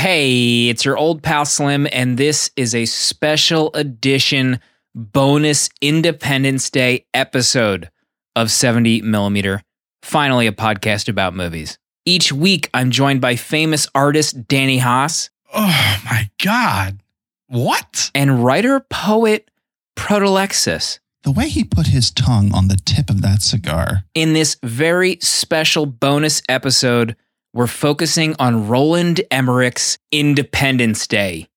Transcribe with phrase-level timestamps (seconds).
[0.00, 4.58] Hey, it's your old pal Slim, and this is a special edition
[4.94, 7.90] bonus Independence Day episode
[8.34, 9.62] of 70 Millimeter.
[10.02, 11.76] Finally, a podcast about movies.
[12.06, 17.02] Each week, I'm joined by famous artist Danny Haas Oh my God.
[17.48, 18.10] What?
[18.14, 19.50] and writer poet
[19.96, 24.04] Protolexis The way he put his tongue on the tip of that cigar.
[24.14, 27.16] in this very special bonus episode.
[27.52, 31.48] We're focusing on Roland Emmerich's Independence Day.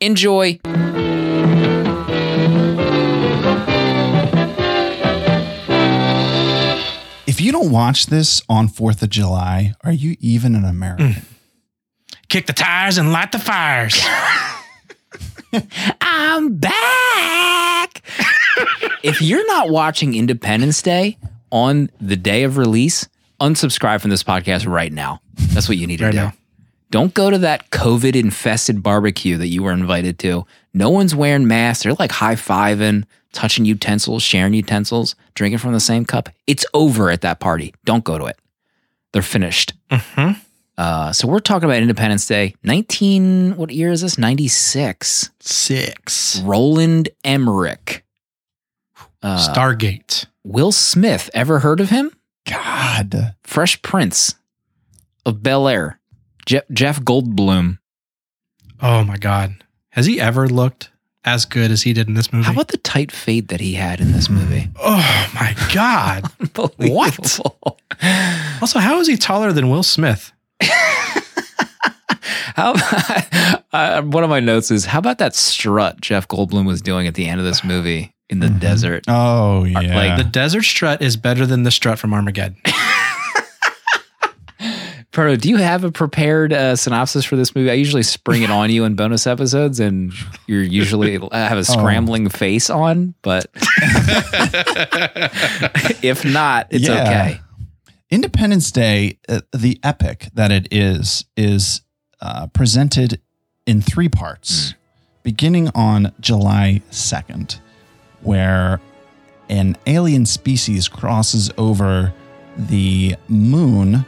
[0.00, 0.58] Enjoy.
[7.28, 11.12] If you don't watch this on 4th of July, are you even an American?
[11.12, 11.24] Mm.
[12.28, 14.04] Kick the tires and light the fires.
[16.00, 18.02] I'm back.
[19.04, 21.18] if you're not watching Independence Day
[21.52, 23.08] on the day of release,
[23.40, 25.20] unsubscribe from this podcast right now.
[25.34, 26.16] That's what you need to Right do.
[26.18, 26.32] now.
[26.90, 30.44] Don't go to that COVID infested barbecue that you were invited to.
[30.74, 31.84] No one's wearing masks.
[31.84, 36.28] They're like high fiving, touching utensils, sharing utensils, drinking from the same cup.
[36.48, 37.72] It's over at that party.
[37.84, 38.36] Don't go to it.
[39.12, 39.72] They're finished.
[39.90, 40.36] Mhm.
[40.76, 44.16] Uh, so we're talking about Independence Day, 19, what year is this?
[44.18, 45.30] 96.
[45.40, 46.40] Six.
[46.42, 48.02] Roland Emmerich.
[49.22, 50.26] Uh, Stargate.
[50.42, 52.10] Will Smith, ever heard of him?
[52.50, 53.34] God.
[53.44, 54.34] Fresh Prince
[55.24, 56.00] of Bel Air.
[56.46, 57.78] Je- Jeff Goldblum.
[58.82, 59.62] Oh my God.
[59.90, 60.90] Has he ever looked
[61.24, 62.46] as good as he did in this movie?
[62.46, 64.68] How about the tight fade that he had in this movie?
[64.80, 66.24] oh my God.
[66.76, 67.40] what?
[68.60, 70.32] also, how is he taller than Will Smith?
[72.56, 72.74] How
[73.72, 77.14] uh, one of my notes is how about that strut Jeff Goldblum was doing at
[77.14, 78.60] the end of this movie in the Mhm.
[78.60, 79.04] desert?
[79.08, 79.94] Oh, yeah.
[79.94, 82.56] like The desert strut is better than the strut from Armageddon.
[85.12, 87.68] Proto, do you have a prepared uh, synopsis for this movie?
[87.68, 90.12] I usually spring it on you in bonus episodes, and
[90.46, 93.14] you're usually have a scrambling face on.
[93.22, 93.46] But
[96.02, 97.02] if not, it's Yeah.
[97.02, 97.40] okay.
[98.10, 101.80] Independence Day, uh, the epic that it is, is
[102.20, 103.20] uh, presented
[103.66, 104.74] in three parts,
[105.22, 107.58] beginning on July 2nd,
[108.22, 108.80] where
[109.48, 112.12] an alien species crosses over
[112.56, 114.04] the moon.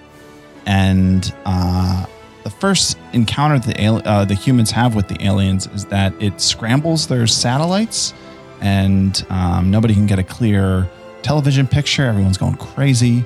[0.66, 2.06] And uh,
[2.44, 7.06] the first encounter the, uh, the humans have with the aliens is that it scrambles
[7.08, 8.14] their satellites,
[8.60, 10.88] and um, nobody can get a clear
[11.22, 12.04] television picture.
[12.04, 13.24] Everyone's going crazy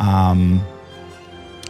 [0.00, 0.64] um,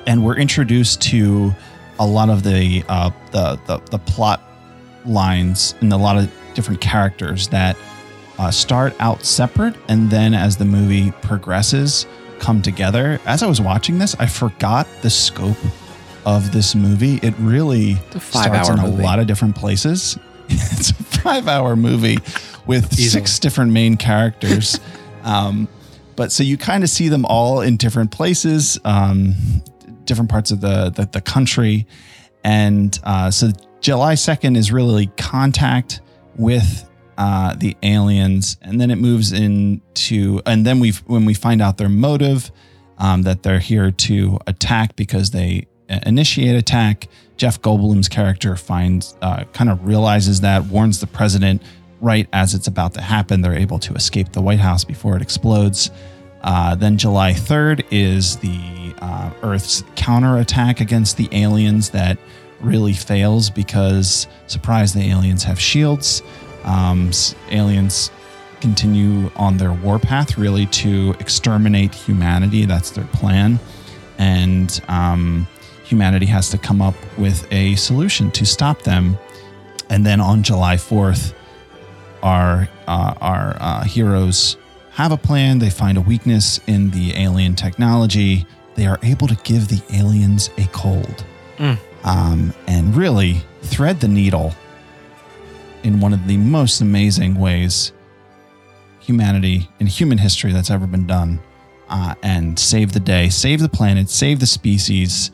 [0.07, 1.53] and we're introduced to
[1.99, 4.41] a lot of the, uh, the the the plot
[5.05, 7.77] lines and a lot of different characters that
[8.41, 12.07] uh, start out separate, and then as the movie progresses,
[12.39, 13.21] come together.
[13.27, 15.59] As I was watching this, I forgot the scope
[16.25, 17.17] of this movie.
[17.23, 19.03] It really starts in a movie.
[19.03, 20.19] lot of different places.
[20.49, 22.17] it's a five-hour movie
[22.67, 23.09] with Easily.
[23.09, 24.81] six different main characters.
[25.23, 25.69] um,
[26.17, 29.35] but so you kind of see them all in different places, um,
[30.05, 31.87] different parts of the the, the country,
[32.43, 33.51] and uh, so
[33.83, 36.01] July second is really contact
[36.37, 36.90] with
[37.21, 41.77] uh, the aliens, and then it moves into, and then we when we find out
[41.77, 42.51] their motive,
[42.97, 47.09] um, that they're here to attack because they uh, initiate attack.
[47.37, 51.63] Jeff Goldblum's character finds, uh, kind of realizes that, warns the president
[52.01, 53.43] right as it's about to happen.
[53.43, 55.91] They're able to escape the White House before it explodes.
[56.41, 62.17] Uh, then July 3rd is the uh, Earth's counterattack against the aliens that
[62.63, 66.23] really fails because, surprise, the aliens have shields.
[66.65, 67.11] Um,
[67.51, 68.11] aliens
[68.61, 72.65] continue on their warpath, really to exterminate humanity.
[72.67, 73.59] That's their plan.
[74.19, 75.49] And um,
[75.85, 79.17] humanity has to come up with a solution to stop them.
[79.89, 81.33] And then on July 4th,
[82.23, 84.57] our uh, our uh, heroes
[84.91, 85.59] have a plan.
[85.59, 88.45] They find a weakness in the alien technology.
[88.75, 91.25] They are able to give the aliens a cold,
[91.59, 91.79] Mm.
[92.05, 94.55] um, and really thread the needle
[95.83, 97.93] in one of the most amazing ways
[99.01, 101.41] humanity in human history that's ever been done,
[101.89, 105.31] uh, and save the day, save the planet, save the species,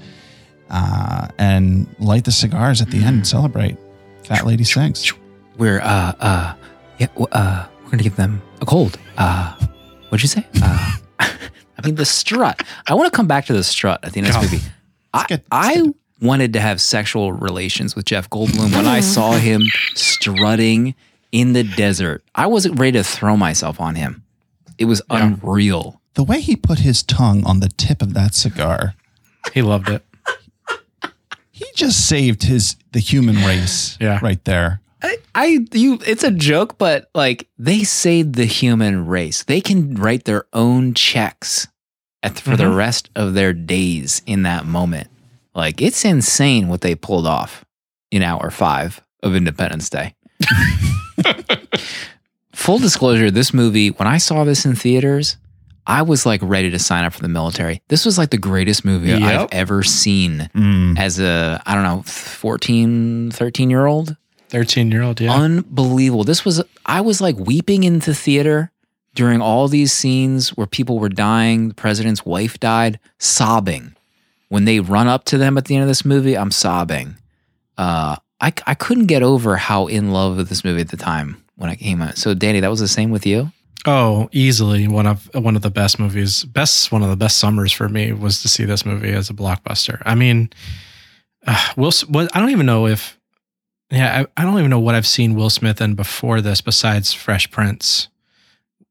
[0.70, 3.76] uh, and light the cigars at the end and celebrate.
[4.24, 5.12] Fat Lady sings.
[5.56, 6.54] We're uh uh
[6.98, 8.98] yeah uh we're gonna give them a cold.
[9.16, 9.54] Uh,
[10.08, 10.46] what'd you say?
[10.62, 12.62] Uh, I mean the strut.
[12.88, 14.64] I want to come back to the strut at the end of this movie.
[15.14, 19.62] I, I wanted to have sexual relations with Jeff Goldblum when I saw him
[19.94, 20.94] strutting
[21.32, 22.24] in the desert.
[22.34, 24.22] I wasn't ready to throw myself on him.
[24.78, 25.26] It was Yeah.
[25.26, 26.00] unreal.
[26.14, 28.94] The way he put his tongue on the tip of that cigar,
[29.52, 30.02] He loved it.
[31.50, 33.96] he just saved his the human race.
[34.00, 34.18] Yeah.
[34.22, 34.80] right there.
[35.02, 39.44] I, I you it's a joke, but like they saved the human race.
[39.44, 41.68] They can write their own checks
[42.22, 42.76] at, for the Mhm.
[42.76, 45.08] rest of their days in that moment.
[45.56, 47.64] Like it's insane what they pulled off
[48.12, 50.14] in hour five of Independence Day.
[52.54, 55.36] Full disclosure, this movie, when I saw this in theaters,
[55.86, 57.80] I was like ready to sign up for the military.
[57.88, 60.98] This was like the greatest movie I've ever seen Mm.
[60.98, 64.16] as a, I don't know, 14, 13 year old.
[64.48, 65.32] 13 year old, yeah.
[65.34, 66.24] Unbelievable.
[66.24, 68.72] This was, I was like weeping in the theater
[69.14, 71.68] during all these scenes where people were dying.
[71.68, 73.94] The president's wife died, sobbing.
[74.56, 77.18] When they run up to them at the end of this movie, I'm sobbing.
[77.76, 81.44] Uh, I, I couldn't get over how in love with this movie at the time
[81.56, 82.16] when I came out.
[82.16, 83.52] So, Danny, that was the same with you?
[83.84, 86.46] Oh, easily one of one of the best movies.
[86.46, 89.34] Best one of the best summers for me was to see this movie as a
[89.34, 90.00] blockbuster.
[90.06, 90.48] I mean,
[91.46, 91.92] uh, Will.
[92.08, 93.20] What I don't even know if.
[93.90, 97.12] Yeah, I, I don't even know what I've seen Will Smith in before this, besides
[97.12, 98.08] Fresh Prince.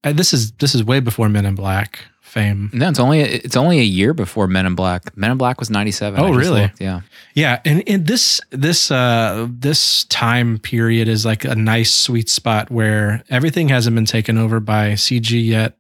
[0.04, 2.02] Uh, this is this is way before Men in Black
[2.36, 2.70] fame.
[2.74, 5.16] No, it's only it's only a year before Men in Black.
[5.18, 6.20] Men in Black was 97.
[6.20, 6.62] Oh, I really?
[6.64, 7.02] looked, Yeah.
[7.34, 12.70] Yeah, and, and this this uh this time period is like a nice sweet spot
[12.70, 15.78] where everything hasn't been taken over by CG yet.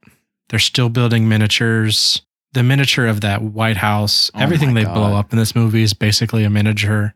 [0.49, 2.21] They're still building miniatures.
[2.53, 5.93] The miniature of that White House, Oh everything they blow up in this movie is
[5.93, 7.13] basically a miniature.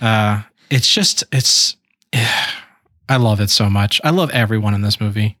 [0.00, 1.76] Uh, it's just it's.
[3.08, 4.00] I love it so much.
[4.04, 5.38] I love everyone in this movie.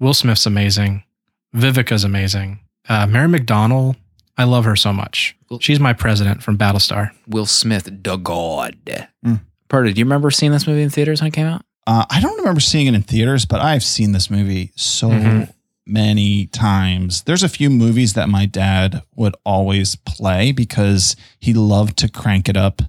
[0.00, 1.04] Will Smith's amazing.
[1.52, 2.60] Vivica's amazing.
[2.88, 3.96] Uh, Mary McDonnell,
[4.36, 5.36] I love her so much.
[5.60, 7.10] She's my president from Battlestar.
[7.26, 8.76] Will Smith, the God.
[9.24, 9.40] Mm.
[9.68, 11.62] Pardo, do you remember seeing this movie in theaters when it came out?
[11.86, 15.52] Uh, I don't remember seeing it in theaters, but I've seen this movie so Mhm.
[15.86, 17.22] many times.
[17.22, 22.48] There's a few movies that my dad would always play because he loved to crank
[22.48, 22.82] it up,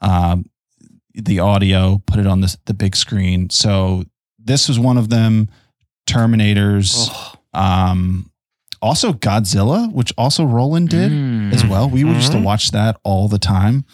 [0.00, 0.46] um,
[1.14, 3.50] the audio, put it on the the big screen.
[3.50, 4.04] So
[4.38, 5.48] this was one of them.
[6.06, 7.32] Terminators, Oh.
[7.54, 8.30] Um,
[8.80, 11.52] also Godzilla, which also Roland did Mm.
[11.52, 11.88] as well.
[11.90, 12.44] We used to Mhm.
[12.44, 13.84] watch that all the time,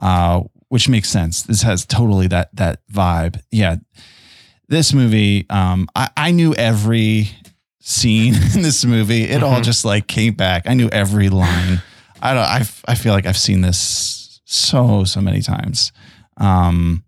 [0.00, 1.42] uh, which makes sense.
[1.42, 3.38] This has totally that that vibe.
[3.50, 3.76] Yeah,
[4.68, 7.30] this movie, um, I, I knew every
[7.80, 9.24] scene in this movie.
[9.24, 9.64] It all Mhm.
[9.64, 10.64] just like came back.
[10.66, 11.82] I knew every line.
[12.20, 12.44] I don't.
[12.44, 15.92] I I feel like I've seen this so so many times.
[16.38, 17.04] Um,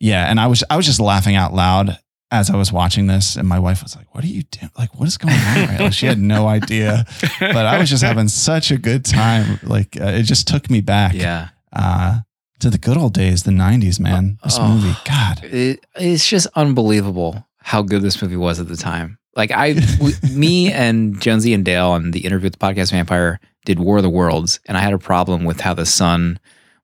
[0.00, 1.98] yeah, and I was I was just laughing out loud
[2.32, 4.70] as I was watching this, and my wife was like, "What are you doing?
[4.76, 5.80] Like, what is going on?" Right?
[5.80, 7.04] Like, she had no idea
[7.38, 9.60] but I was just having such a good time.
[9.62, 11.48] Like uh, it just took me back Yeah.
[11.72, 12.20] uh,
[12.60, 14.00] to the good old days, the '90s.
[14.00, 14.66] Man, this Oh.
[14.68, 19.18] movie, God, It, it's just unbelievable how good this movie was at the time.
[19.36, 23.38] Like I, w- me and Jonesy and Dale on the interview with the podcast Vampire
[23.64, 26.38] did War of the Worlds, and I had a problem with how the son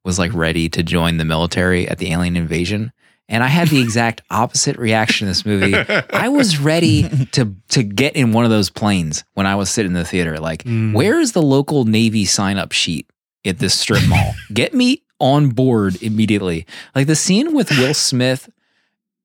[0.04, 2.92] was like ready to join the military at the alien invasion,
[3.28, 5.74] and I had the exact opposite reaction in this movie.
[6.12, 9.90] I was ready to to get in one of those planes when I was sitting
[9.92, 10.38] in the theater.
[10.38, 10.92] Like, Mm.
[10.94, 13.08] where is the local Navy sign up sheet
[13.44, 14.34] at this strip mall?
[14.52, 16.66] Get me on board immediately.
[16.94, 18.48] Like the scene with Will Smith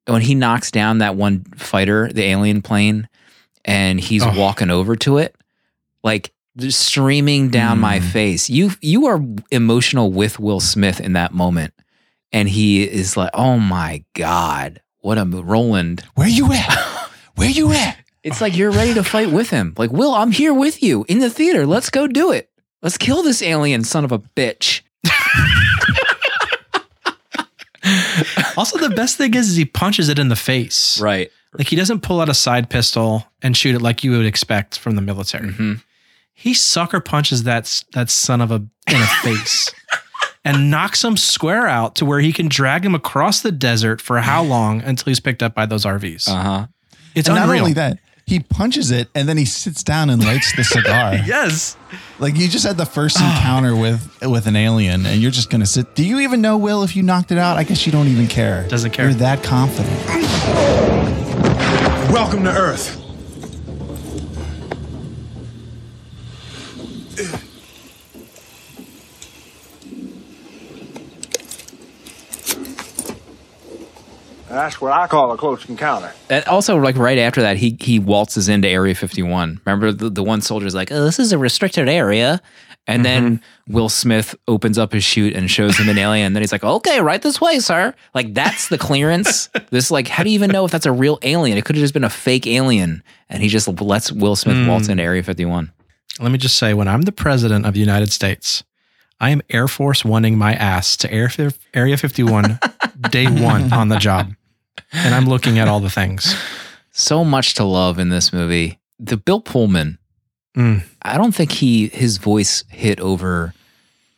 [0.08, 3.08] when he knocks down that one fighter, the alien plane,
[3.64, 4.34] and he's Oh.
[4.38, 5.36] walking over to it,
[6.04, 6.32] like
[6.70, 8.04] streaming down my Mm.
[8.12, 8.50] face.
[8.50, 9.22] You you are
[9.52, 11.74] emotional with Will Smith in that moment,
[12.34, 16.74] and he is like, "Oh my god, what a Roland." where you at?
[17.36, 17.98] Where you at?
[18.22, 19.74] It's like you're ready to fight with him.
[19.76, 21.66] Like, Will, I'm here with you in the theater.
[21.66, 22.48] Let's go do it.
[22.84, 24.82] Let's kill this alien son of a bitch.
[28.56, 31.00] Also, the best thing is, is he punches it in the face.
[31.02, 31.32] Right.
[31.58, 34.80] Like he doesn't pull out a side pistol and shoot it like you would expect
[34.80, 35.52] from the military.
[35.52, 35.74] hmm
[36.34, 39.72] He sucker punches that that son of a in the face
[40.46, 44.20] and knocks him square out to where he can drag him across the desert for
[44.20, 46.28] how long until he's picked up by those RVs.
[46.28, 46.68] Uh huh.
[47.16, 47.62] it's and not unreal.
[47.64, 51.16] only that, he punches it and then he sits down and lights the cigar.
[51.26, 51.76] yes.
[52.20, 55.66] Like you just had the first encounter with with an alien, and you're just gonna
[55.66, 55.94] sit.
[55.96, 57.58] Do you even know, Will, if you knocked it out?
[57.58, 58.66] I guess you don't even care.
[58.70, 59.06] Doesn't care.
[59.06, 59.94] You're that confident.
[62.12, 63.03] Welcome to Earth.
[74.54, 76.14] That's what I call a close encounter.
[76.30, 79.62] And also, like right after that, he he waltzes into Area 51.
[79.66, 82.40] Remember the, the one soldier's like, "Oh, this is a restricted area,"
[82.86, 83.74] and then mm-hmm.
[83.74, 86.28] Will Smith opens up his chute and shows him an alien.
[86.28, 89.50] And then he's like, "Okay, right this way, sir." Like that's the clearance.
[89.72, 91.58] this like, how do you even know if that's a real alien?
[91.58, 94.68] It could have just been a fake alien, and he just lets Will Smith hmm.
[94.68, 95.72] waltz into Area 51.
[96.20, 98.64] Let me just say, when I'm the president of the United States,
[99.20, 101.32] I am Air Force Oneing my ass to Air
[101.74, 102.60] Area 51
[103.10, 104.34] day one on the job.
[104.92, 106.36] And I'm looking at all the things.
[106.96, 108.78] So much to love in this movie.
[109.00, 109.98] The Bill Pullman,
[110.56, 110.84] Mm.
[111.02, 113.56] I don't think he his voice hit over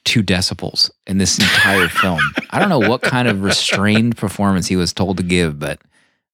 [0.03, 2.19] two decibels in this entire film.
[2.49, 5.79] I don't know what kind of restrained performance he was told to give, but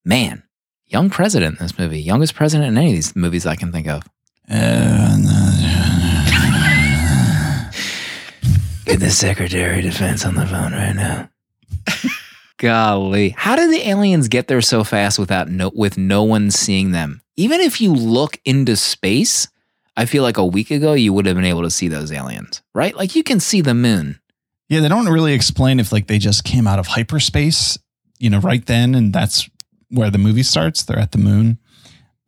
[0.04, 0.42] man,
[0.88, 3.88] young president in this movie, youngest president in any of these movies I can think
[3.88, 4.02] of.
[8.86, 11.30] Get the Secretary of Defense on the phone right now.
[12.62, 16.92] Golly, how did the aliens get there so fast without no with no one seeing
[16.92, 17.24] them?
[17.36, 19.48] Even if you look into space,
[19.98, 22.62] I feel like a week ago you would have been able to see those aliens,
[22.76, 22.96] right?
[22.96, 24.20] Like you can see the moon.
[24.70, 27.80] Yeah, they don't really explain if like they just came out of hyperspace,
[28.20, 29.50] you know, right then, and that's
[29.90, 30.84] where the movie starts.
[30.84, 31.58] They're at the moon.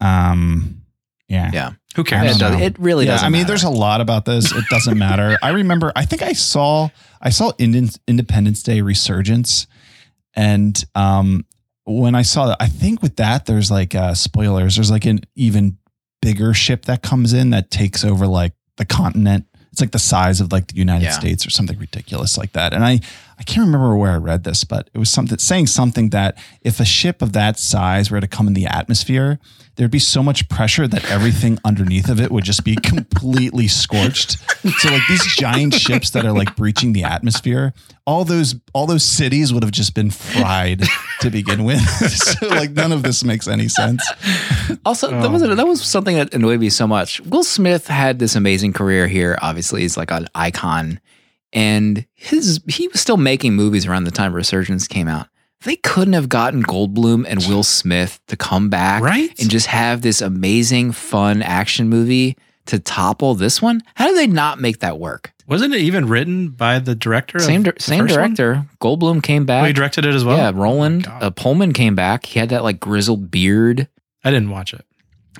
[0.01, 0.81] Um,
[1.27, 1.71] yeah, Yeah.
[1.95, 2.37] Who cares?
[2.37, 3.11] It, does, it really yeah.
[3.11, 3.27] doesn't.
[3.27, 3.49] I mean, matter.
[3.49, 4.51] there's a lot about this.
[4.51, 5.37] It doesn't matter.
[5.43, 5.91] I remember.
[5.95, 6.89] I think I saw.
[7.21, 9.67] I saw Indian, Independence Day Resurgence,
[10.35, 11.45] and um,
[11.85, 14.75] when I saw that, I think with that there's like uh, spoilers.
[14.75, 15.77] There's like an even
[16.21, 19.45] bigger ship that comes in that takes over like the continent.
[19.71, 21.11] It's like the size of like the United Yeah.
[21.11, 22.73] States or something ridiculous like that.
[22.73, 22.99] And I
[23.43, 26.79] I can't remember where I read this, but it was something saying something that if
[26.79, 29.37] a ship of that size were to come in the atmosphere,
[29.75, 34.37] there'd be so much pressure that everything underneath of it would just be completely scorched.
[34.79, 37.73] So like these giant ships that are like breaching the atmosphere,
[38.07, 40.83] all those all those cities would have just been fried
[41.19, 41.81] to begin with.
[41.89, 44.09] so like none of this makes any sense.
[44.85, 47.19] Also, that was that was something that annoyed me so much.
[47.19, 49.37] Will Smith had this amazing career here.
[49.41, 51.01] Obviously, he's like an icon,
[51.53, 55.27] and his he was still making movies around the time Resurgence came out.
[55.63, 59.29] They couldn't have gotten Goldblum and Will Smith to come back, Right?
[59.39, 63.81] and just have this amazing, fun action movie to topple this one.
[63.95, 65.31] How did they not make that work?
[65.47, 67.39] Wasn't it even written by the director?
[67.39, 68.33] Same the same first one?
[68.33, 68.65] director.
[68.81, 69.63] Goldblum came back.
[69.63, 70.37] Oh, he directed it as well.
[70.37, 71.23] yeah, Oh Roland God.
[71.23, 72.25] uh, Pullman came back.
[72.25, 73.87] He had that like grizzled beard.
[74.23, 74.85] I didn't watch it.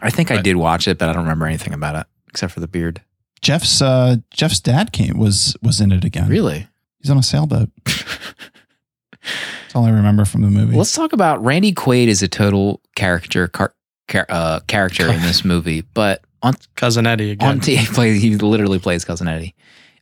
[0.01, 2.59] I think I did watch it, but I don't remember anything about it except for
[2.61, 3.01] the beard.
[3.43, 6.27] Jeff's uh Jeff's dad came was was in it again.
[6.29, 6.67] Really?
[6.99, 7.69] He's on a sailboat.
[7.85, 10.75] That's all I remember from the movie.
[10.77, 13.73] Let's talk about Randy Quaid is a total caricature car,
[14.07, 17.49] car, uh, character in this movie, but on Cousin Eddie again.
[17.49, 19.53] on t- he plays he literally plays cousin Eddie.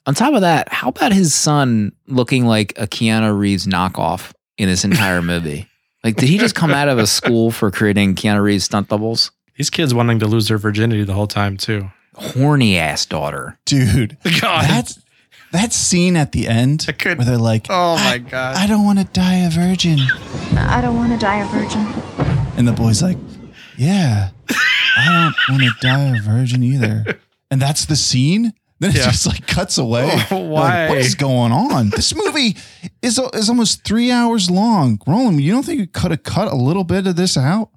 [0.07, 4.67] On top of that, how about his son looking like a Keanu Reeves knockoff in
[4.69, 5.67] this entire movie?
[6.03, 9.29] Like, did he just come out of a school for creating Keanu Reeves stunt doubles?
[9.55, 11.91] These kids wanting to lose their virginity the whole time too.
[12.21, 13.57] Horny ass daughter.
[13.65, 14.65] Dude, God.
[14.69, 14.99] that's
[15.51, 18.55] that scene at the end I could- where they're like, oh my god.
[18.55, 19.99] I don't want to die a virgin.
[20.55, 21.85] I don't want to die a virgin.
[22.57, 23.17] And the boy's like,
[23.77, 24.29] Yeah,
[24.97, 27.19] I don't want to die a virgin either.
[27.49, 28.53] And that's the scene.
[28.79, 29.05] Then it Yeah.
[29.05, 30.03] just like cuts away.
[30.03, 30.95] Oh, You're like, what why?
[30.95, 31.89] is going on?
[31.91, 32.55] This movie
[33.01, 34.99] is is almost three hours long.
[35.05, 37.69] Roland, you don't think you could have cut a little bit of this out?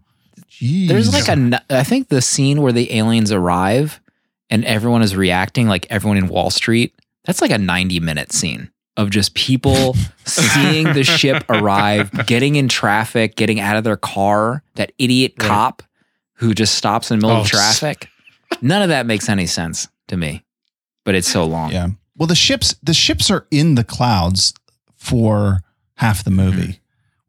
[0.51, 0.89] Jeez.
[0.89, 1.63] There's like a.
[1.71, 4.01] I think the scene where the aliens arrive
[4.51, 6.95] and everyone is reacting, like everyone in Wall Street.
[7.25, 12.69] That's like a 90 minute scene of just people seeing the ship arrive, getting in
[12.69, 14.63] traffic, getting out of their car.
[14.77, 15.49] That idiot Right.
[15.49, 15.83] cop
[16.35, 18.09] who just stops in the middle Oh, of traffic.
[18.61, 20.45] None of that makes any sense to me,
[21.05, 21.73] but it's so long.
[21.73, 21.89] Yeah.
[22.17, 24.55] Well, the ships the ships are in the clouds
[24.97, 25.61] for
[25.97, 26.57] half the movie.
[26.63, 26.84] Mm-hmm.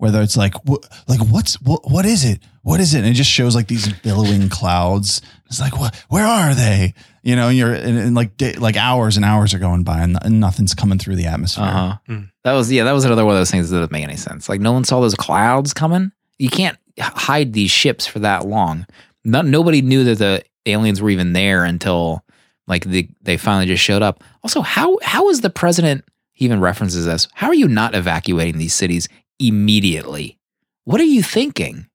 [0.05, 2.39] Whether it's like wh- like what's what, what is it?
[2.61, 2.99] What is it?
[2.99, 5.19] And it just shows like these billowing clouds.
[5.47, 5.95] It's like what?
[6.09, 6.93] Where are they?
[7.23, 10.01] You know, and you're and, and like day, like hours and hours are going by
[10.01, 11.63] and, and nothing's coming through the atmosphere.
[11.65, 11.97] Uh huh.
[12.07, 12.29] Mm.
[12.43, 12.83] That was yeah.
[12.83, 14.47] That was another one of those things that didn't make any sense.
[14.47, 16.11] Like no one saw those clouds coming.
[16.37, 18.85] You can't hide these ships for that long.
[19.23, 22.23] Not nobody knew that the aliens were even there until
[22.67, 24.23] like the, they finally just showed up.
[24.43, 26.05] Also, how how is the president?
[26.33, 27.27] He even references this.
[27.33, 29.07] How are you not evacuating these cities
[29.39, 30.37] immediately?
[30.83, 31.87] What are you thinking?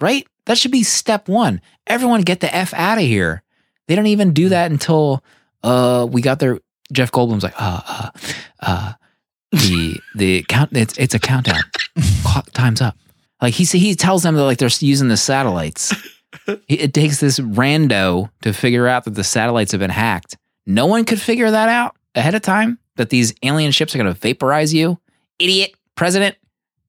[0.00, 0.26] Right?
[0.46, 1.60] That should be step one.
[1.86, 3.42] Everyone get the f out of here.
[3.86, 5.24] They don't even do that until
[5.62, 6.60] uh we got their
[6.92, 8.10] Jeff Goldblum's like uh uh
[8.60, 8.92] uh
[9.52, 11.62] the the count it's it's a countdown
[12.22, 12.96] Clock, time's up
[13.40, 15.94] like he he tells them that like they're using the satellites
[16.68, 21.04] it, takes this rando to figure out that the satellites have been hacked no one
[21.04, 24.74] could figure that out ahead of time that these alien ships are going to vaporize
[24.74, 24.98] you
[25.38, 26.36] idiot president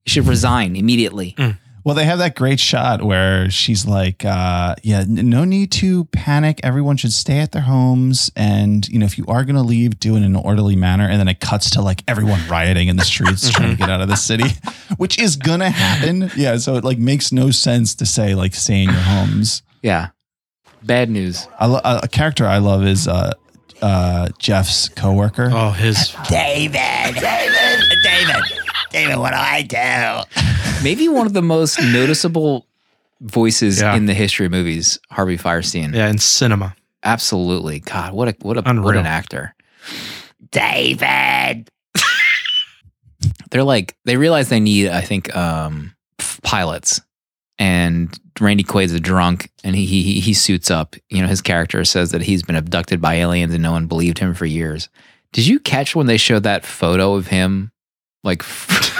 [0.06, 1.36] should resign immediately
[1.82, 6.04] Well, they have that great shot where she's like, uh, "Yeah, n- no need to
[6.12, 6.60] panic.
[6.62, 9.98] Everyone should stay at their homes, and you know, if you are going to leave,
[9.98, 12.96] do it in an orderly manner." And then it cuts to like everyone rioting in
[12.96, 14.44] the streets trying to get out of the city,
[14.98, 16.30] which is gonna happen.
[16.36, 19.62] Yeah, so it like makes no sense to say like stay in your homes.
[19.82, 20.08] yeah
[20.82, 23.32] bad news I lo- a character I love is uh,
[23.80, 25.48] uh, Jeff's coworker.
[25.50, 28.44] Oh, his David, David, David,
[28.90, 29.16] David.
[29.18, 30.82] What do I do?
[30.84, 32.66] Maybe one of the most noticeable
[33.20, 33.94] voices Yeah.
[33.96, 35.94] in the history of movies, Harvey Fierstein.
[35.94, 36.74] yeah in cinema.
[37.02, 37.80] Absolutely.
[37.80, 39.00] God, what a what a what Unreal.
[39.00, 39.54] an actor.
[40.50, 41.70] David.
[43.50, 47.00] They're like they realize they need, I think, um, f- pilots.
[47.58, 50.96] And Randy Quaid's a drunk, and he, he he suits up.
[51.10, 54.18] You know, his character says that he's been abducted by aliens, and no one believed
[54.18, 54.88] him for years.
[55.32, 57.70] Did you catch when they showed that photo of him,
[58.24, 58.42] like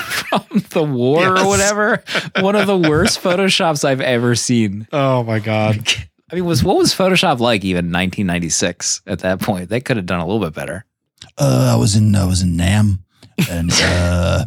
[0.29, 1.45] from the war Yes.
[1.45, 2.03] or whatever?
[2.41, 4.87] One of the worst photoshops I've ever seen.
[4.93, 5.89] Oh my god.
[6.31, 9.69] I mean, was what was Photoshop like even in 1996 at that point?
[9.69, 10.85] They could have done a little bit better.
[11.37, 13.05] Uh, I was in I was in Nam,
[13.51, 14.45] and uh,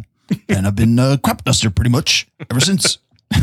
[0.48, 2.98] and I've been a crop duster pretty much ever since.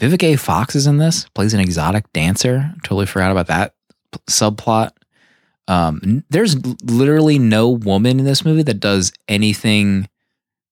[0.00, 0.36] Vivica A.
[0.36, 2.72] Fox is in this, plays an exotic dancer.
[2.82, 3.74] Totally forgot about that
[4.12, 4.90] p- subplot.
[5.66, 10.08] Um, n- there's literally no woman in this movie that does anything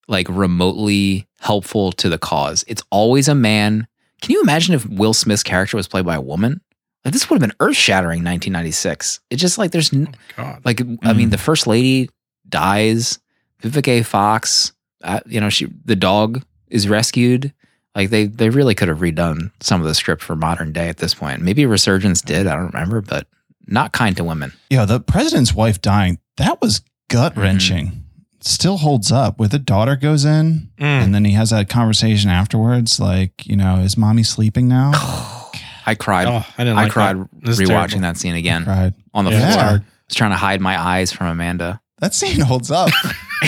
[0.07, 2.63] like remotely helpful to the cause.
[2.67, 3.87] It's always a man.
[4.21, 6.61] Can you imagine if Will Smith's character was played by a woman?
[7.05, 9.19] Like this would have been earth shattering 1996.
[9.29, 10.61] It's just like there's n- God.
[10.65, 12.09] like I mean the first lady
[12.49, 13.19] dies.
[13.61, 14.03] Vivica A.
[14.03, 14.73] Fox,
[15.03, 17.53] uh, you know, she the dog is rescued.
[17.95, 20.97] Like they they really could have redone some of the script for modern day at
[20.97, 21.41] this point.
[21.41, 22.45] Maybe Resurgence did.
[22.45, 23.27] I don't remember, but
[23.67, 24.53] not kind to women.
[24.69, 28.03] Yeah, the president's wife dying, that was gut wrenching.
[28.47, 29.37] Still holds up.
[29.39, 30.83] Where the daughter goes in Mm.
[31.03, 34.91] and then he has that conversation afterwards, like, you know, is mommy sleeping now?
[35.85, 36.27] I cried.
[36.27, 37.29] Oh, I didn't I like cried that.
[37.43, 37.99] Rewatching terrible.
[38.01, 38.93] that scene again Cried.
[39.13, 39.63] on the Yeah, floor.
[39.65, 41.79] I was trying to hide my eyes from Amanda.
[41.99, 42.89] That scene holds up.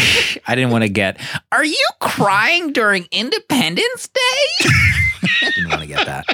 [0.48, 1.20] I didn't want to get.
[1.51, 4.70] Are you crying during Independence Day?
[5.56, 6.25] didn't want to get that.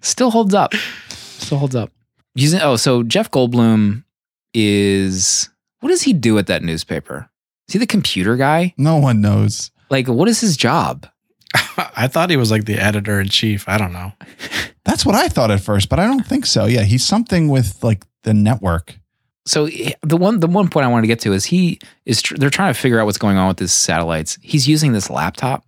[0.00, 0.74] Still holds up.
[1.08, 1.92] Still holds up.
[2.34, 4.04] Using oh, so Jeff Goldblum
[4.54, 5.48] is
[5.80, 7.29] what does he do at that newspaper?
[7.70, 8.74] Is he the computer guy?
[8.76, 9.70] no one knows.
[9.90, 11.06] Like, what is his job?
[11.54, 13.68] I thought he was like the editor in chief.
[13.68, 14.12] I don't know.
[14.84, 16.64] That's what I thought at first, but I don't think so.
[16.64, 18.98] Yeah, he's something with like the network.
[19.46, 22.20] So eh, the one the one point I wanted to get to is he is
[22.20, 24.36] tr- they're trying to figure out what's going on with his satellites.
[24.42, 25.64] He's using this laptop.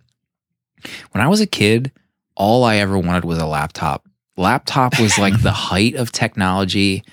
[1.11, 1.93] When I was a kid,
[2.35, 4.05] all I ever wanted was a laptop.
[4.35, 7.05] Laptop was like the height of technology.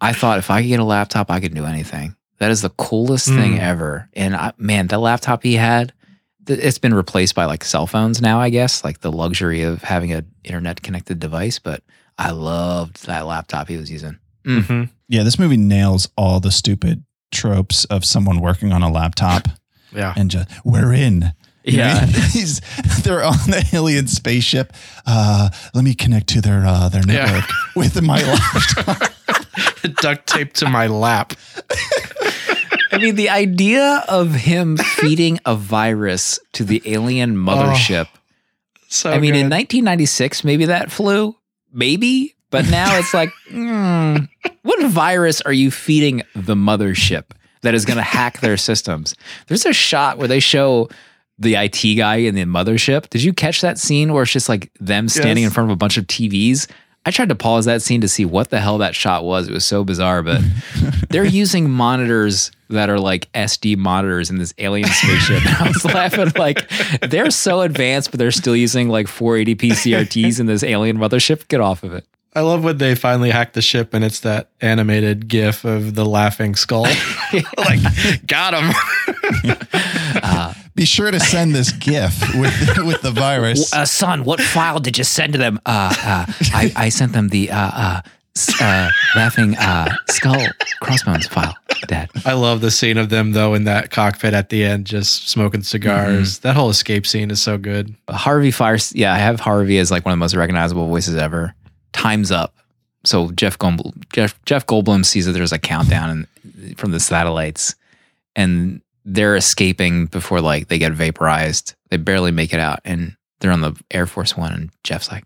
[0.00, 2.14] I thought if I could get a laptop, I could do anything.
[2.38, 3.60] That is the coolest thing Mm.
[3.60, 4.08] ever.
[4.14, 5.92] And I, man, that laptop he had,
[6.46, 9.82] th- it's been replaced by like cell phones now, I guess, like the luxury of
[9.82, 11.58] having an internet connected device.
[11.58, 11.82] But
[12.16, 14.18] I loved that laptop he was using.
[14.44, 14.60] Mm.
[14.62, 14.82] Mm-hmm.
[15.08, 19.48] Yeah, this movie nails all the stupid tropes of someone working on a laptop
[19.92, 20.14] Yeah.
[20.16, 21.32] and just we're in.
[21.64, 22.06] Yeah.
[22.32, 22.60] he's
[23.02, 24.72] they're on the alien spaceship.
[25.06, 27.24] Uh, let me connect to their uh, their Yeah.
[27.26, 28.22] network with my
[28.86, 29.12] laptop.
[30.00, 31.32] Duct taped to my lap.
[32.98, 38.08] I mean, the idea of him feeding a virus to the alien mothership.
[38.88, 41.36] So I mean, in 1996, maybe that flew,
[41.72, 44.28] maybe, but now it's like, mm,
[44.62, 47.24] what virus are you feeding the mothership
[47.62, 49.14] that is going to hack their systems?
[49.46, 50.88] There's a shot where they show
[51.38, 53.08] the IT guy in the mothership.
[53.10, 55.50] Did you catch that scene where it's just like them standing Yes.
[55.50, 56.66] in front of a bunch of TVs?
[57.08, 59.48] I tried to pause that scene to see what the hell that shot was.
[59.48, 60.42] It was so bizarre, but
[61.08, 65.42] they're using monitors that are like SD monitors in this alien spaceship.
[65.46, 70.38] And I was laughing like they're so advanced, but they're still using like 480p CRTs
[70.38, 71.48] in this alien mothership.
[71.48, 72.04] Get off of it.
[72.34, 76.04] I love when they finally hack the ship and it's that animated gif of the
[76.04, 76.82] laughing skull.
[77.56, 77.80] like,
[78.26, 78.74] got him.
[80.78, 83.72] Be sure to send this GIF with with the virus.
[83.72, 85.58] Uh, son, what file did you send to them?
[85.66, 88.00] Uh, uh, I, I sent them the uh, uh,
[88.60, 90.40] uh, laughing uh, skull
[90.80, 91.56] crossbones file,
[91.88, 92.10] Dad.
[92.24, 95.64] I love the scene of them though in that cockpit at the end, just smoking
[95.64, 96.38] cigars.
[96.38, 97.92] That whole escape scene is so good.
[98.08, 98.94] Harvey Fires.
[98.94, 101.56] Yeah, I have Harvey as like one of the most recognizable voices ever.
[101.92, 102.54] Time's up.
[103.04, 107.74] So Jeff Goldblum, Jeff, Jeff Goldblum sees that there's a countdown and, from the satellites,
[108.36, 111.74] and they're escaping before like they get vaporized.
[111.90, 115.24] They barely make it out, and they're on the Air Force One, and Jeff's like,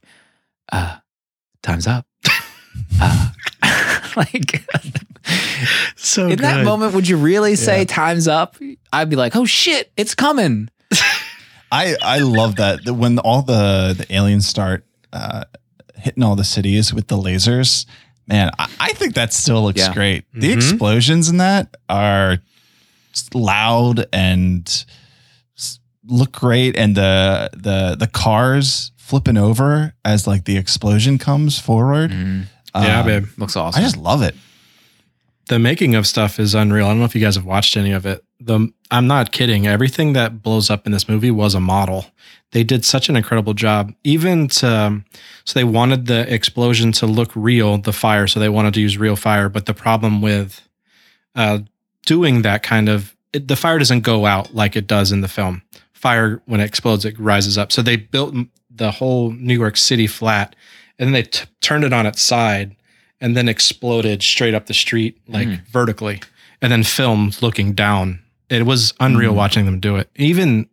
[0.70, 0.96] "Uh,
[1.62, 2.06] time's up."
[3.00, 3.30] uh,
[4.16, 4.64] like
[5.96, 7.84] So in that moment, would you really say Yeah.
[7.84, 8.56] "time's up"?
[8.92, 10.68] I'd be like, "Oh shit, it's coming."
[11.70, 15.44] I I love that that when all the the aliens start uh,
[15.96, 17.86] hitting all the cities with the lasers.
[18.28, 19.92] Man, I, I think that still looks Yeah.
[19.92, 20.24] great.
[20.32, 20.56] The Mhm.
[20.56, 22.38] explosions in that are s-
[23.34, 24.84] loud and
[26.06, 32.10] look great, and the the the cars flipping over as like the explosion comes forward.
[32.10, 32.46] Mhm.
[32.74, 33.26] Yeah, Um, babe.
[33.36, 33.78] Looks awesome.
[33.80, 34.34] I just love it.
[35.48, 36.86] the making of stuff is unreal.
[36.86, 38.24] I don't know if you guys have watched any of it.
[38.40, 39.66] The I'm not kidding.
[39.66, 42.06] Everything that blows up in this movie was a model.
[42.52, 43.92] They did such an incredible job.
[44.04, 45.02] Even to
[45.44, 48.26] so they wanted the explosion to look real, the fire.
[48.28, 49.48] So they wanted to use real fire.
[49.50, 50.62] But the problem with
[51.34, 51.58] uh,
[52.06, 55.28] doing that kind of it, the fire doesn't go out like it does in the
[55.28, 55.62] film.
[55.92, 57.72] Fire when it explodes, it rises up.
[57.72, 58.34] So they built
[58.70, 60.56] the whole New York City flat,
[60.98, 62.76] and then they t- turned it on its side,
[63.20, 65.54] and then exploded straight up the street like hmm.
[65.70, 66.20] vertically,
[66.60, 68.20] and then filmed looking down.
[68.48, 69.38] It was unreal hmm.
[69.38, 70.10] watching them do it.
[70.16, 70.68] Even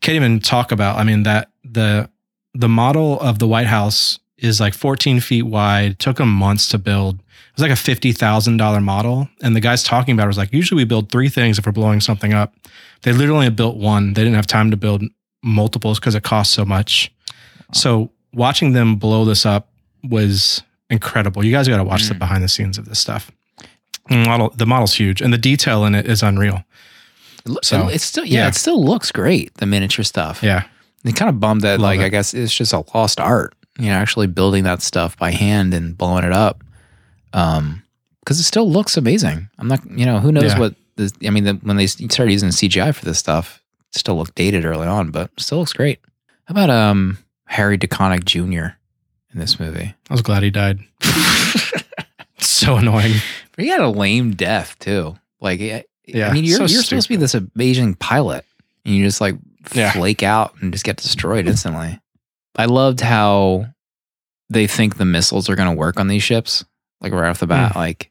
[0.00, 0.96] can't even talk about.
[0.96, 2.10] I mean that the
[2.54, 5.98] the model of the White House is like 14 feet wide.
[5.98, 7.20] Took them months to build.
[7.58, 10.38] It was like a fifty thousand dollar model, and the guys talking about it was
[10.38, 12.54] like, usually we build three things if we're blowing something up.
[13.02, 14.12] They literally built one.
[14.12, 15.02] They didn't have time to build
[15.42, 17.12] multiples because it costs so much.
[17.72, 19.72] So watching them blow this up
[20.04, 21.44] was incredible.
[21.44, 22.20] You guys got to watch the mm.
[22.20, 23.32] behind the scenes of this stuff.
[24.08, 26.62] The model, the model's huge, and the detail in it is unreal.
[27.44, 28.48] It So, it's still yeah, yeah.
[28.48, 29.52] it still looks great.
[29.54, 30.44] The miniature stuff.
[30.44, 30.62] Yeah,
[31.04, 32.04] It kind of bummed that Love like it.
[32.04, 33.54] I guess it's just a lost art.
[33.80, 36.62] You know, actually building that stuff by hand and blowing it up.
[37.32, 37.82] Um,
[38.24, 39.48] because it still looks amazing.
[39.58, 40.58] I'm not, you know, who knows Yeah.
[40.58, 43.62] what the, I mean, the, when they started using CGI for this stuff,
[43.94, 46.00] it still looked dated early on, but still looks great.
[46.44, 48.76] How about um Harry DeConnick Jr.
[49.32, 49.94] in this movie?
[50.10, 50.80] I was glad he died.
[52.38, 53.14] so annoying.
[53.56, 55.16] But he had a lame death too.
[55.40, 58.44] Like, I- Yeah, I mean, you're so you're supposed to be this amazing pilot,
[58.84, 59.36] and you just like
[59.72, 59.92] Yeah.
[59.92, 62.00] flake out and just get destroyed instantly.
[62.56, 63.66] I loved how
[64.50, 66.64] they think the missiles are going to work on these ships,
[67.00, 67.72] like right off the bat.
[67.72, 67.78] Hmm.
[67.78, 68.10] Like,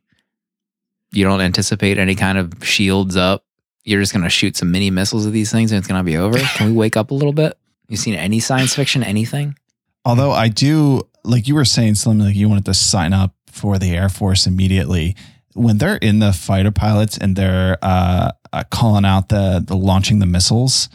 [1.12, 3.44] you don't anticipate any kind of shields up.
[3.84, 6.04] You're just going to shoot some mini missiles at these things, and it's going to
[6.04, 6.38] be over.
[6.40, 7.58] Can we wake up a little bit?
[7.88, 9.56] You seen any science fiction, anything?
[10.04, 13.78] Although I do, like you were saying, Slim, like you wanted to sign up for
[13.80, 15.16] the Air Force immediately.
[15.54, 20.20] When they're in the fighter pilots and they're uh, uh, calling out the, the launching
[20.20, 20.90] the missiles,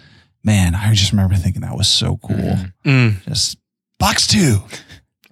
[0.44, 2.36] man, I just remember thinking that was so cool.
[2.36, 2.72] Mhm.
[2.84, 3.24] Mm.
[3.24, 3.56] Just
[3.98, 4.58] box two,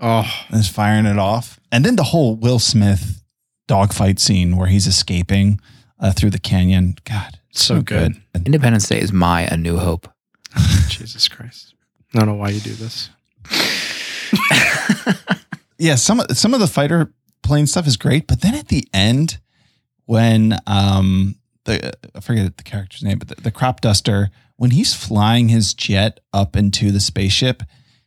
[0.01, 1.60] Oh, and just firing it off.
[1.73, 3.23] And then the whole Will Smith
[3.69, 5.61] dogfight scene where he's escaping
[5.99, 6.97] uh, through the canyon.
[7.05, 8.21] God, So good.
[8.35, 10.09] And Independence Day is my A New Hope.
[10.89, 11.75] Jesus Christ.
[12.15, 13.11] I don't know why you do this.
[15.79, 19.39] yeah, some some of the fighter plane stuff is great, but then at the end,
[20.07, 24.93] when um the I forget the character's name, but the, the crop duster when he's
[24.95, 27.63] flying his jet up into the spaceship,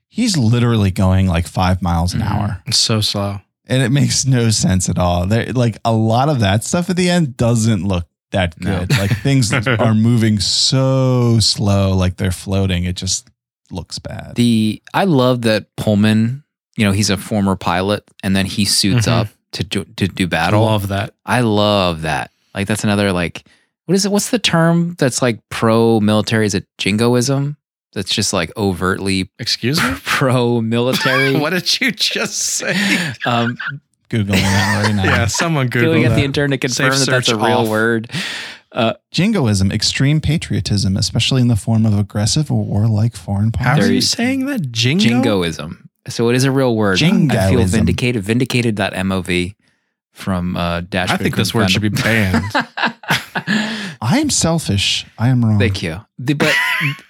[0.07, 2.31] he's literally going like five miles an Mhm.
[2.31, 3.39] hour, It's so slow.
[3.67, 5.25] And it makes no sense at all.
[5.27, 8.79] There, like a lot of that stuff at the end doesn't look that No.
[8.79, 8.97] good.
[8.97, 12.83] Like things are moving so slow, like they're floating.
[12.83, 13.29] It just
[13.71, 14.33] looks bad.
[14.35, 16.43] The I love that Pullman.
[16.75, 19.11] You know, he's a former pilot, and then he suits Mhm.
[19.11, 20.63] up to do, to do battle.
[20.63, 21.13] I love that.
[21.23, 22.31] I love that.
[22.55, 23.43] Like that's another like
[23.85, 24.11] what is it?
[24.11, 26.45] What's the term that's like pro military?
[26.47, 27.57] Is it jingoism?
[27.93, 29.93] That's just like overtly Excuse me?
[30.03, 31.35] pro military.
[31.39, 32.73] what did you just say?
[33.25, 33.57] Um,
[34.09, 35.03] Googling that right now.
[35.03, 36.23] yeah, someone can we Google get the that.
[36.23, 37.67] intern to confirm Safe that that's a real off.
[37.69, 38.11] word?
[39.11, 43.81] Jingoism, extreme patriotism, especially in the form of aggressive or warlike foreign How policy.
[43.83, 44.71] are you you- saying that?
[44.71, 45.03] Jingo?
[45.03, 45.89] Jingoism.
[46.09, 46.97] So it is a real word.
[46.97, 47.31] Jingoism.
[47.31, 47.77] I feel Jingoism.
[47.79, 48.23] vindicated.
[48.23, 48.75] Vindicated.
[48.77, 49.55] That MOV
[50.11, 51.09] from uh, Dash.
[51.11, 52.43] I think this word should be banned.
[54.03, 55.05] I am selfish.
[55.17, 55.59] I am wrong.
[55.59, 56.01] Thank you.
[56.19, 56.53] The- but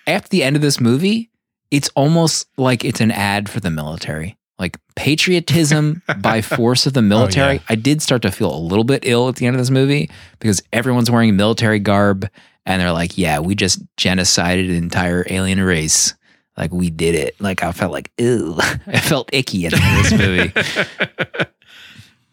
[0.06, 1.32] at the end of this movie,
[1.72, 4.38] it's almost like it's an ad for the military.
[4.60, 7.56] Like patriotism by force of the oh, military.
[7.56, 7.62] yeah.
[7.68, 10.12] I did start to feel a little bit ill at the end of this movie
[10.38, 12.30] because everyone's wearing military garb
[12.66, 16.14] and they're like, yeah, we just genocided an entire alien race.
[16.56, 17.36] Like we did it.
[17.42, 18.56] Like I felt like, ew.
[18.60, 20.54] I felt icky at the end of this movie.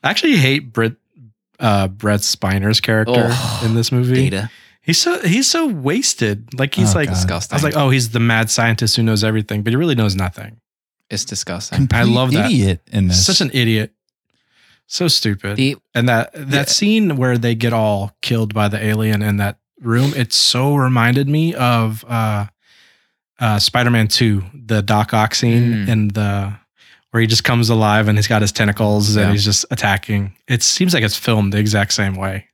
[0.04, 0.98] I actually hate Brent
[1.60, 4.28] uh, Brent Spiner's character Oh, in this movie.
[4.30, 4.50] Data.
[4.82, 6.58] He's so he's so wasted.
[6.58, 7.14] Like he's Oh, like God.
[7.14, 7.54] Disgusting.
[7.54, 10.16] I was like, oh, he's the mad scientist who knows everything, but he really knows
[10.16, 10.58] nothing.
[11.10, 11.76] It's disgusting.
[11.76, 12.46] Complete I love that.
[12.46, 13.24] idiot in this.
[13.26, 13.92] Such an idiot.
[14.86, 15.56] So stupid.
[15.56, 16.64] The, and that that Yeah.
[16.64, 21.28] scene where they get all killed by the alien in that room, it so reminded
[21.28, 22.46] me of uh
[23.38, 25.88] uh Spider-Man 2, the Doc Ock scene Mm.
[25.88, 26.54] and the
[27.10, 29.24] where he just comes alive and he's got his tentacles Yeah.
[29.24, 30.34] and he's just attacking.
[30.48, 32.46] It seems like it's filmed the exact same way.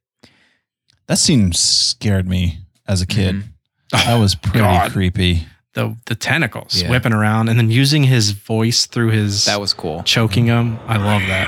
[1.08, 3.36] that scene scared me as a kid.
[3.36, 3.44] Mhm.
[3.92, 4.90] That was pretty God.
[4.92, 5.46] creepy.
[5.74, 6.90] The the tentacles Yeah.
[6.90, 10.02] whipping around and then using his voice through his that was cool.
[10.04, 10.78] choking him.
[10.88, 11.46] I love that.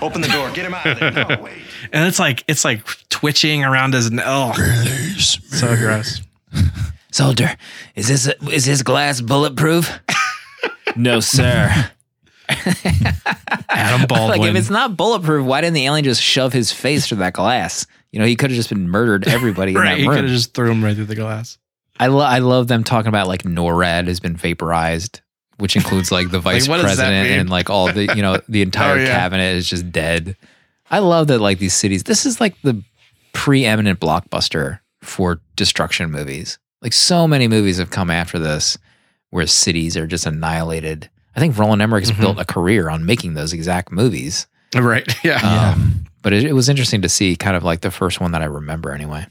[0.00, 0.48] Open the door.
[0.52, 1.10] Get him out of there.
[1.36, 1.58] No, wait.
[1.92, 4.52] And it's like it's like twitching around his oh,
[5.18, 6.22] so gross.
[7.12, 7.56] Soldier,
[7.94, 9.98] is this is his glass bulletproof?
[10.96, 11.90] no, sir.
[13.68, 14.40] Adam Baldwin.
[14.40, 17.32] like if it's not bulletproof, why didn't the alien just shove his face through that
[17.34, 17.86] glass?
[18.12, 20.32] You know, he could have just been murdered everybody right, in he that could have
[20.32, 21.58] just threw him right through the glass.
[22.00, 25.20] I lo- I love them talking about like NORAD has been vaporized,
[25.58, 28.38] which includes like the vice what does that president and like all the you know
[28.48, 29.06] the entire Oh, yeah.
[29.06, 30.36] cabinet is just dead.
[30.90, 32.04] I love that like these cities.
[32.04, 32.82] This is like the
[33.34, 36.58] preeminent blockbuster for destruction movies.
[36.82, 38.78] Like so many movies have come after this,
[39.30, 41.10] where cities are just annihilated.
[41.36, 42.20] I think Roland Emmerich's Mhm.
[42.20, 44.46] built a career on making those exact movies.
[44.74, 45.06] Right.
[45.24, 45.36] Yeah.
[45.74, 48.42] Um, but it, it was interesting to see kind of like the first one that
[48.42, 49.26] I remember anyway.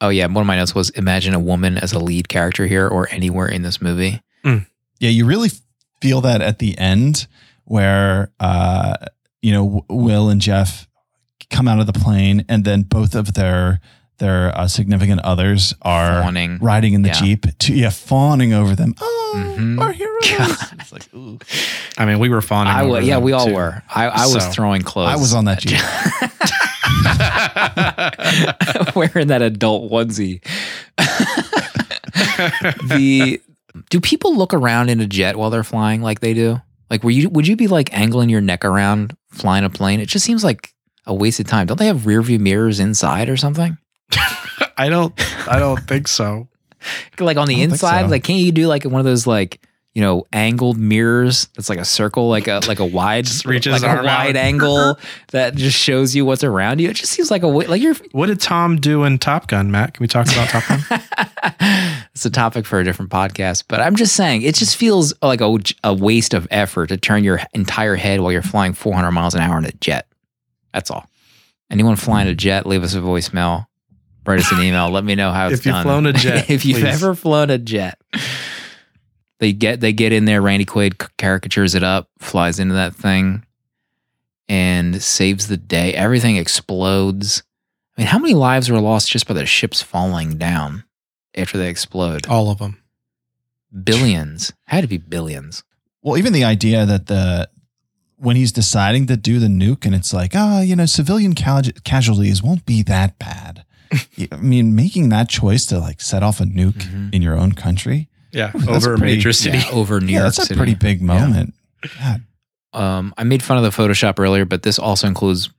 [0.00, 2.88] Oh yeah, one of my notes was imagine a woman as a lead character here
[2.88, 4.22] or anywhere in this movie.
[4.44, 5.50] Yeah, you really
[6.00, 7.26] feel that at the end
[7.64, 8.94] where uh
[9.42, 10.88] you know Will and Jeff
[11.50, 13.80] come out of the plane and then both of their
[14.20, 16.58] their uh, significant others are Fawning.
[16.60, 17.20] riding in the Yeah.
[17.20, 18.94] jeep to yeah fawning over them.
[19.00, 19.80] Oh, Mhm.
[19.80, 20.20] our heroes.
[20.80, 21.38] It's like ooh.
[21.98, 22.72] I mean, we were fawning.
[22.72, 23.54] I over w- yeah, them, we all too.
[23.54, 23.82] were.
[23.94, 25.08] I, I was throwing clothes.
[25.10, 25.80] I was on that jeep.
[28.96, 30.40] wearing that adult onesie.
[32.88, 33.40] the
[33.90, 36.60] do people look around in a jet while they're flying like they do?
[36.90, 40.00] Like, were you would you be like angling your neck around flying a plane?
[40.00, 40.72] It just seems like
[41.06, 41.66] a waste of time.
[41.66, 43.78] Don't they have rear view mirrors inside or something?
[44.76, 45.12] I don't.
[45.48, 46.48] I don't think so.
[47.18, 48.08] Like on the I don't think inside, so.
[48.08, 49.60] like can't you do like one of those like
[49.92, 53.64] you know angled mirrors that's like a circle, like a like a wide, Just reach
[53.64, 54.24] his like a arm out.
[54.24, 54.98] wide angle
[55.32, 56.88] that just shows you what's around you.
[56.88, 59.94] It just seems like a like you're What did Tom do in Top Gun, Matt?
[59.94, 61.00] Can we talk about Top Gun?
[62.14, 65.40] it's a topic for a different podcast, but I'm just saying it just feels like
[65.40, 69.34] a, a waste of effort to turn your entire head while you're flying 400 miles
[69.34, 70.06] an hour in a jet.
[70.72, 71.06] That's all.
[71.70, 73.66] Anyone flying a jet, leave us a voicemail,
[74.26, 75.82] write us an email, let me know how it's If you've done.
[75.84, 77.02] flown a jet, if you've please.
[77.02, 77.98] ever flown a jet,
[79.38, 80.42] they get they get in there.
[80.42, 83.44] Randy Quaid caricatures it up, flies into that thing,
[84.48, 85.94] and saves the day.
[85.94, 87.42] Everything explodes.
[87.96, 90.84] I mean, how many lives were lost just by the ships falling down
[91.34, 92.26] after they explode?
[92.28, 92.82] All of them.
[93.84, 94.52] Billions.
[94.66, 95.62] Had to be billions.
[96.02, 97.48] Well, even the idea that the
[98.16, 101.62] when he's deciding to do the nuke and it's like, oh, you know, civilian ca-
[101.84, 103.64] casualties won't be that bad.
[104.32, 107.14] I mean, making that choice to like set off a nuke Mhm.
[107.14, 109.58] in your own country, Yeah, That's over a pretty- major city.
[109.58, 111.54] Yeah, over New yeah, York that's a pretty big moment.
[111.98, 112.22] God,
[112.72, 115.50] Um, I made fun of the Photoshop earlier, but this also includes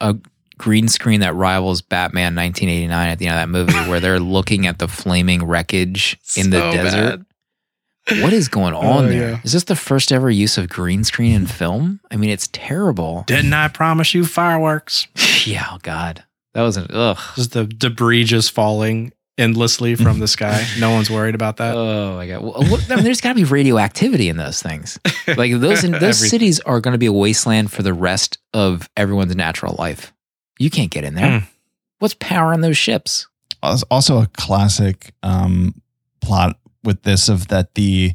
[0.00, 0.16] a
[0.56, 4.66] green screen that rivals Batman 1989 at the end of that movie, where they're looking
[4.66, 7.20] at the flaming wreckage in the desert.
[8.08, 8.22] bad.
[8.22, 9.30] What is going on Oh, there?
[9.32, 9.40] yeah.
[9.44, 11.98] Is this the first ever use of green screen in film?
[12.10, 13.24] I mean, it's terrible.
[13.26, 15.08] Didn't I promise you fireworks?
[15.44, 16.22] yeah, oh God,
[16.56, 17.18] that was an ugh.
[17.34, 20.66] Just the debris just falling endlessly from the sky.
[20.78, 21.76] No one's worried about that.
[21.76, 22.42] Oh my god!
[22.42, 24.98] Well, what, I mean, there's got to be radioactivity in those things.
[25.36, 28.88] Like those, in, those cities are going to be a wasteland for the rest of
[28.96, 30.12] everyone's natural life.
[30.56, 31.40] You can't get in there.
[31.40, 31.46] Hmm.
[31.98, 33.26] What's powering those ships?
[33.60, 35.74] Als- also a classic um,
[36.20, 38.14] plot with this of that the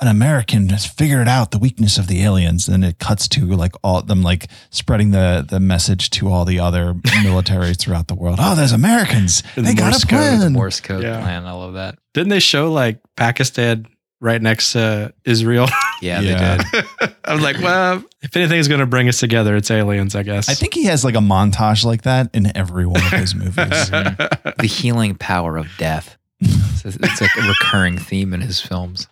[0.00, 3.72] an American has figured out the weakness of the aliens, and it cuts to like
[3.84, 8.38] all them like spreading the the message to all the other militaries throughout the world.
[8.40, 9.42] Oh, there's Americans.
[9.56, 10.18] In they got Morse a code.
[10.18, 10.52] plan.
[10.52, 11.20] Morse code Yeah.
[11.20, 11.44] plan.
[11.46, 11.98] I love that.
[12.14, 13.86] Didn't they show like Pakistan
[14.20, 15.66] right next to Israel?
[16.02, 16.56] Yeah, Yeah.
[16.56, 17.14] they did.
[17.24, 20.48] I was like, well, if anything's going to bring us together, it's aliens, I guess.
[20.48, 23.54] I think he has like a montage like that in every one of his movies.
[23.90, 26.16] the healing power of death.
[26.40, 29.06] It's, it's like a recurring theme in his films.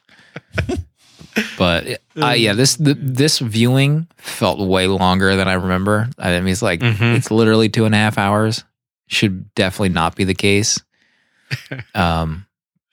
[1.57, 6.09] But uh, yeah, this the, this viewing felt way longer than I remember.
[6.19, 7.17] I mean, it's like Mhm.
[7.17, 8.65] it's literally two and a half hours.
[9.09, 10.81] Should definitely not be the case.
[11.95, 12.47] Um,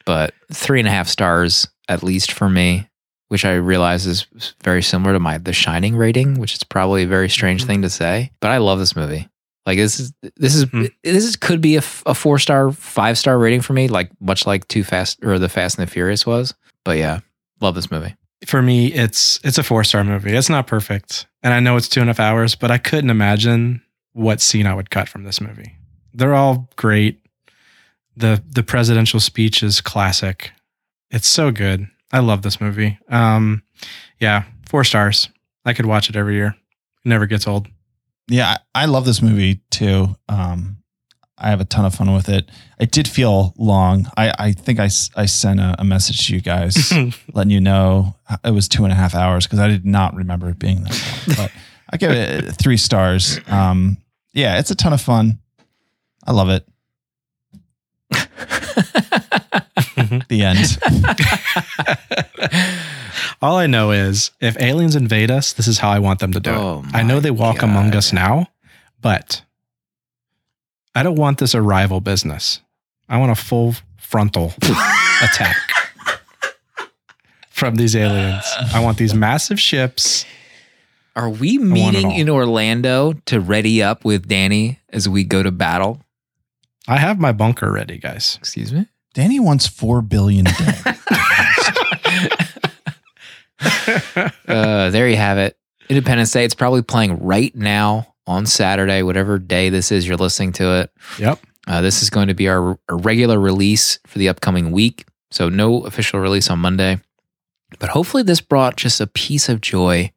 [0.05, 2.88] but three and a half stars at least for me,
[3.27, 4.25] which I realize is
[4.63, 7.67] very similar to my The Shining rating, which is probably a very strange Mhm.
[7.67, 8.31] thing to say.
[8.39, 9.27] But I love this movie.
[9.65, 10.91] Like this is this is Mhm.
[11.03, 14.67] this is, could be a four star, five star rating for me, like much like
[14.67, 16.53] Too Fast or The Fast and the Furious was.
[16.84, 17.19] But yeah,
[17.61, 18.15] love this movie.
[18.45, 20.35] for me, it's it's a four star movie.
[20.35, 23.09] It's not perfect, and I know it's two and a half hours, but I couldn't
[23.09, 23.81] imagine
[24.13, 25.75] what scene I would cut from this movie.
[26.13, 27.19] They're all great.
[28.15, 30.51] the The presidential speech is classic.
[31.11, 31.87] It's so good.
[32.11, 32.97] I love this movie.
[33.09, 33.63] Um,
[34.19, 35.29] yeah, four stars.
[35.65, 36.55] I could watch it every year.
[37.03, 37.67] It never gets old.
[38.29, 40.15] yeah, I, I love this movie too.
[40.29, 40.77] Um,
[41.37, 42.49] I have a ton of fun with it.
[42.79, 44.07] It did feel long.
[44.15, 44.85] I, I think I,
[45.17, 46.93] I sent a, a message to you guys
[47.33, 50.49] letting you know it was two and a half hours because I did not remember
[50.49, 51.35] it being that long.
[51.37, 51.51] But
[51.89, 53.39] I give it three stars.
[53.47, 53.97] Um,
[54.33, 55.39] yeah, it's a ton of fun.
[56.25, 56.65] I love it.
[60.29, 60.77] the end.
[63.41, 66.39] All I know is if aliens invade us, this is how I want them to
[66.39, 66.95] do Oh it.
[66.95, 67.69] I know they walk God.
[67.69, 68.47] among us now,
[69.01, 69.41] but
[70.95, 72.62] I don't want this arrival business.
[73.10, 74.53] I want a full frontal
[75.21, 75.58] attack
[77.49, 78.45] from these aliens.
[78.73, 80.25] I want these massive ships.
[81.15, 86.01] Are we meeting in Orlando to ready up with Danny as we go to battle?
[86.88, 88.38] I have my bunker ready, guys.
[88.39, 88.88] Excuse me?
[89.13, 90.81] Danny wants four billion a day.
[94.47, 95.58] Uh, there you have it.
[95.89, 96.45] Independence Day.
[96.45, 100.91] It's probably playing right now on Saturday, whatever day this is you're listening to it.
[101.19, 101.39] Yep.
[101.67, 105.05] Uh, this is going to be our, our regular release for the upcoming week.
[105.31, 106.99] So, no official release on Monday.
[107.79, 110.11] But hopefully, this brought just a piece of joy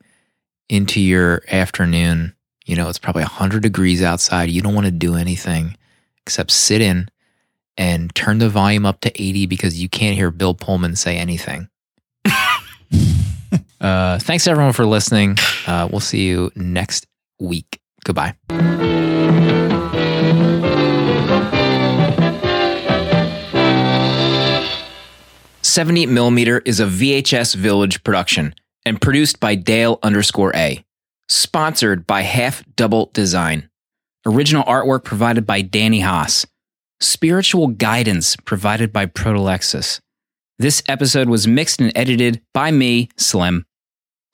[0.68, 2.34] into your afternoon.
[2.66, 4.50] You know, it's probably 100 degrees outside.
[4.50, 5.76] You don't want to do anything
[6.22, 7.08] except sit in
[7.78, 11.68] and turn the volume up to 80 because you can't hear Bill Pullman say anything.
[13.80, 15.38] uh, thanks everyone for listening.
[15.66, 17.06] Uh, we'll see you next
[17.40, 17.80] week.
[18.08, 18.34] Goodbye.
[25.62, 28.54] 70 millimeter is a VHS Village production
[28.86, 30.82] and produced by Dale underscore A.
[31.28, 33.68] Sponsored by Half Double Design.
[34.24, 36.46] Original artwork provided by Danny Haas.
[37.00, 40.00] Spiritual guidance provided by Protolexis.
[40.58, 43.66] This episode was mixed and edited by me, Slim.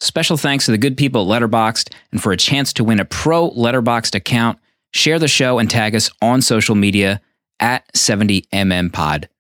[0.05, 3.07] Special thanks to the good people at Letterboxd, and for a chance to win a
[3.07, 4.59] pro Letterboxd account,
[4.93, 7.23] share the show and tag us on social media
[7.59, 9.31] at 70mm Pod.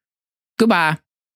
[0.58, 0.96] Goodbye.